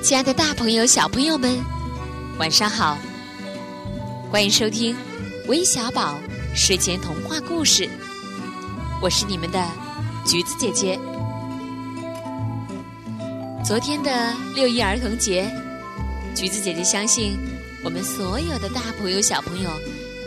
[0.00, 1.58] 亲爱的，大朋友、小朋友们，
[2.38, 2.96] 晚上好！
[4.30, 4.96] 欢迎收听
[5.48, 6.18] 微小宝
[6.54, 7.88] 睡前童话故事，
[9.02, 9.62] 我是你们的
[10.24, 10.98] 橘子姐姐。
[13.64, 15.50] 昨天的六一儿童节，
[16.34, 17.36] 橘子姐姐相信
[17.84, 19.70] 我们所有的大朋友、小朋友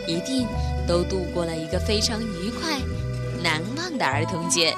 [0.06, 0.46] 一定
[0.86, 2.78] 都度过了一个非常愉快、
[3.42, 4.74] 难忘的儿童节。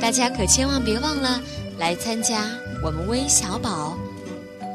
[0.00, 1.40] 大家可千万别忘了
[1.78, 2.48] 来参加
[2.82, 3.96] 我们微小宝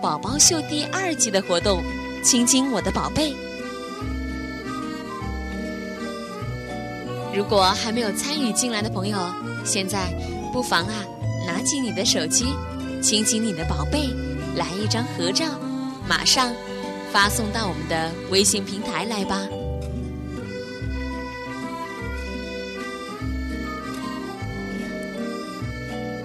[0.02, 1.81] 宝宝秀第二季的活动，
[2.23, 3.34] 亲亲我的宝贝。
[7.34, 9.17] 如果还没有参与进来的朋友，
[9.63, 10.11] 现在
[10.52, 10.94] 不妨啊，
[11.47, 12.47] 拿起你的手机，
[13.02, 14.09] 亲亲你的宝贝，
[14.55, 15.45] 来一张合照，
[16.08, 16.52] 马上
[17.13, 19.47] 发送到我们的微信平台来吧。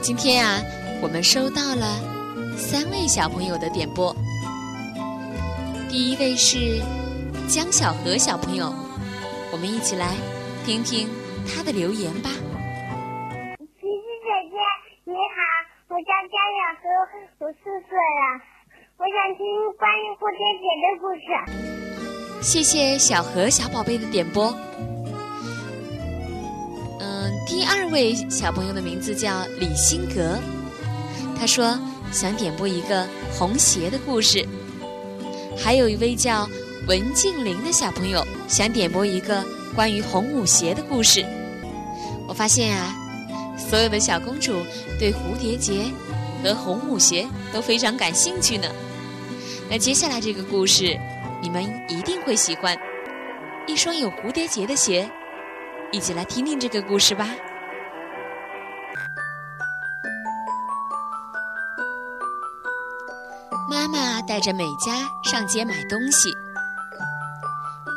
[0.06, 0.62] 今天啊，
[1.02, 1.98] 我们收到了
[2.56, 4.14] 三位小朋友的点播。
[5.90, 6.80] 第一位是
[7.48, 8.72] 江小河小朋友，
[9.50, 10.14] 我们一起来
[10.64, 11.08] 听听
[11.44, 12.30] 他的留言吧。
[13.58, 14.56] 琪琪姐姐
[15.02, 15.42] 你好，
[15.88, 16.86] 我叫江小河，
[17.40, 18.22] 我四岁了，
[18.98, 19.42] 我想听
[19.76, 22.40] 关于蝴蝶结的故事。
[22.40, 24.56] 谢谢小河小宝贝的点播。
[27.56, 30.38] 第二位小朋友的名字叫李新格，
[31.40, 31.80] 他说
[32.12, 34.46] 想点播一个红鞋的故事。
[35.56, 36.46] 还有一位叫
[36.86, 39.42] 文静玲的小朋友想点播一个
[39.74, 41.24] 关于红舞鞋的故事。
[42.28, 42.94] 我发现啊，
[43.56, 44.62] 所有的小公主
[44.98, 45.84] 对蝴蝶结
[46.42, 48.68] 和红舞鞋都非常感兴趣呢。
[49.70, 50.94] 那接下来这个故事
[51.40, 52.76] 你们一定会喜欢，
[53.66, 55.10] 一双有蝴蝶结的鞋。
[55.92, 57.34] 一起来听听这个故事吧。
[64.36, 66.30] 带着美嘉上街买东西，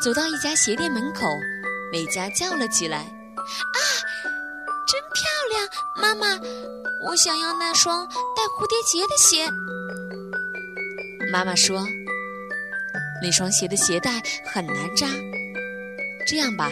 [0.02, 1.28] 走到一家鞋店门口，
[1.92, 3.00] 美嘉叫了起来
[3.44, 3.80] ：“啊，
[4.88, 5.68] 真漂亮！
[5.98, 6.40] 妈妈，
[7.06, 9.52] 我想要那双带蝴蝶结的鞋。”
[11.30, 11.86] 妈妈说
[13.22, 15.08] ：“那双鞋的鞋带很难扎，
[16.26, 16.72] 这样吧。”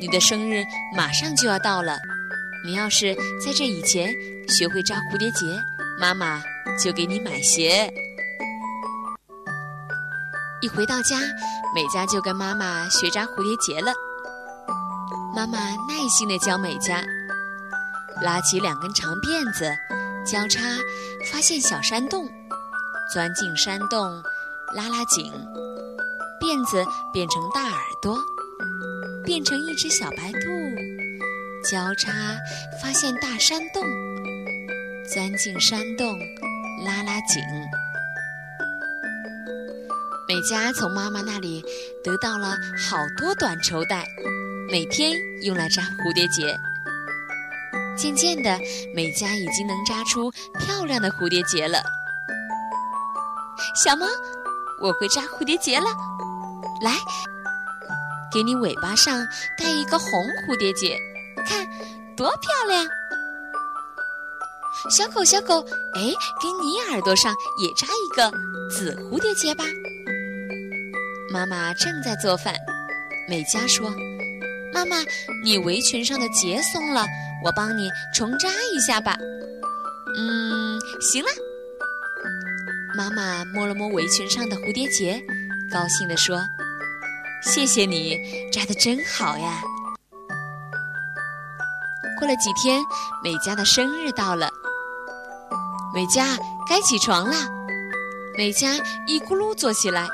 [0.00, 0.62] 你的生日
[0.96, 1.98] 马上就要到了，
[2.64, 3.12] 你要是
[3.44, 4.14] 在这以前
[4.46, 5.44] 学会扎蝴蝶结，
[5.98, 6.40] 妈妈
[6.80, 7.92] 就给你买鞋。
[10.60, 11.18] 一回到家，
[11.74, 13.92] 美嘉就跟妈妈学扎蝴蝶结了。
[15.34, 17.04] 妈妈耐心地教美嘉，
[18.20, 19.72] 拉起两根长辫子，
[20.26, 20.60] 交叉
[21.30, 22.28] 发现小山洞，
[23.12, 24.22] 钻进山洞，
[24.74, 25.32] 拉拉紧，
[26.40, 28.18] 辫子变成大耳朵。
[29.24, 30.38] 变成一只小白兔，
[31.70, 32.10] 交叉
[32.82, 33.84] 发现大山洞，
[35.12, 36.18] 钻进山洞，
[36.82, 37.42] 拉拉紧。
[40.28, 41.64] 美嘉从妈妈那里
[42.04, 44.06] 得到了好多短绸带，
[44.70, 46.54] 每天用来扎蝴蝶结。
[47.96, 48.60] 渐渐的，
[48.94, 51.82] 美嘉已经能扎出漂亮的蝴蝶结了。
[53.82, 54.06] 小猫，
[54.82, 55.86] 我会扎蝴蝶结了，
[56.82, 56.98] 来。
[58.30, 60.10] 给你尾巴上戴一个红
[60.46, 60.98] 蝴蝶结，
[61.46, 61.66] 看
[62.14, 62.86] 多漂亮！
[64.90, 65.62] 小狗，小狗，
[65.94, 66.02] 哎，
[66.38, 68.30] 给你耳朵上也扎一个
[68.70, 69.64] 紫蝴蝶结吧。
[71.38, 72.52] 妈妈正在做饭，
[73.28, 73.94] 美嘉说
[74.74, 74.96] ：“妈妈，
[75.44, 77.06] 你围裙上的结松了，
[77.44, 79.16] 我帮你重扎一下吧。”
[80.18, 81.28] 嗯，行了。
[82.96, 85.22] 妈妈摸了摸围裙上的蝴蝶结，
[85.70, 86.40] 高兴地说。
[87.40, 88.18] 谢谢你
[88.52, 89.62] 扎的真好呀！
[92.18, 92.82] 过了几天，
[93.22, 94.50] 美嘉的生日到了。
[95.94, 96.36] 美嘉
[96.68, 97.36] 该起床了。
[98.36, 98.74] 美嘉
[99.06, 100.08] 一咕噜坐起来，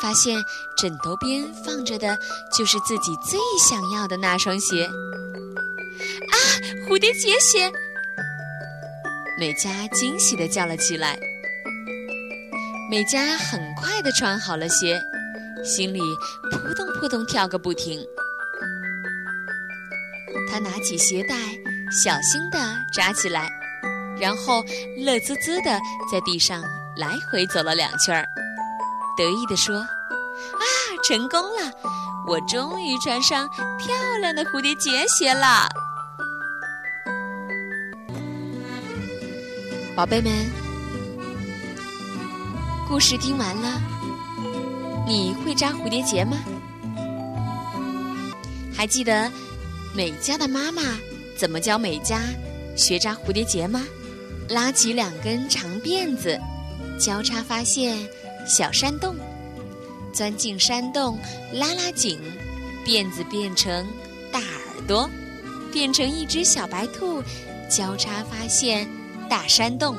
[0.00, 0.42] 发现
[0.76, 2.18] 枕头边放着的
[2.56, 4.84] 就是自己最想要的那双鞋。
[4.84, 6.36] 啊，
[6.88, 7.70] 蝴蝶结鞋！
[9.38, 11.18] 美嘉惊喜的叫了起来。
[12.90, 15.02] 美嘉很快的穿好了鞋。
[15.64, 16.00] 心里
[16.52, 18.06] 扑通扑通跳个不停，
[20.50, 21.34] 他拿起鞋带，
[21.90, 22.58] 小心地
[22.92, 23.50] 扎起来，
[24.20, 24.62] 然后
[24.98, 25.80] 乐滋滋地
[26.12, 26.62] 在地上
[26.98, 28.28] 来回走了两圈儿，
[29.16, 30.64] 得意地说：“啊，
[31.06, 31.72] 成功了！
[32.26, 35.68] 我终于穿上漂亮的蝴蝶结鞋了。”
[39.94, 40.32] 宝贝们，
[42.88, 43.80] 故事听完了。
[45.06, 46.38] 你会扎蝴蝶结吗？
[48.76, 49.30] 还记得
[49.94, 50.82] 美嘉的妈妈
[51.38, 52.22] 怎么教美嘉
[52.76, 53.84] 学扎蝴蝶结吗？
[54.48, 56.40] 拉起两根长辫子，
[56.98, 58.06] 交叉发现
[58.46, 59.16] 小山洞，
[60.12, 61.18] 钻进山洞，
[61.52, 62.20] 拉拉紧，
[62.84, 63.86] 辫子变成
[64.30, 65.08] 大耳朵，
[65.72, 67.22] 变成一只小白兔，
[67.70, 68.86] 交叉发现
[69.30, 69.96] 大山洞，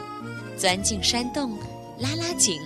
[0.58, 1.58] 钻进山洞，
[2.00, 2.62] 拉拉紧。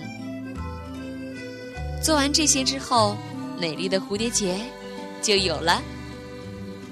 [2.02, 3.16] 做完这些之后，
[3.58, 4.58] 美丽的蝴蝶结
[5.22, 5.82] 就有了。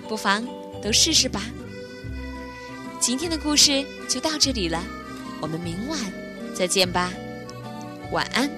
[0.09, 0.47] 不妨
[0.83, 1.43] 都试试吧。
[2.99, 4.83] 今天的故事就到这里了，
[5.41, 5.99] 我们明晚
[6.55, 7.13] 再见吧，
[8.13, 8.51] 晚安。